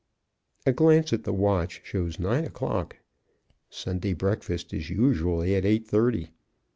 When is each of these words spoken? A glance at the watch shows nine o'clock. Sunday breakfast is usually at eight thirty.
A 0.65 0.73
glance 0.73 1.13
at 1.13 1.25
the 1.25 1.31
watch 1.31 1.79
shows 1.83 2.17
nine 2.17 2.43
o'clock. 2.43 2.97
Sunday 3.69 4.13
breakfast 4.13 4.73
is 4.73 4.89
usually 4.89 5.53
at 5.53 5.63
eight 5.63 5.87
thirty. 5.87 6.31